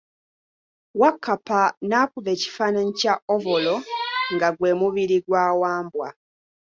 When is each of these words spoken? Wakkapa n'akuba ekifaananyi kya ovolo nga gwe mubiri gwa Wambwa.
Wakkapa 0.99 1.59
n'akuba 1.89 2.29
ekifaananyi 2.35 2.91
kya 2.99 3.13
ovolo 3.35 3.75
nga 4.33 4.49
gwe 4.57 4.71
mubiri 4.79 5.17
gwa 5.25 5.43
Wambwa. 5.61 6.07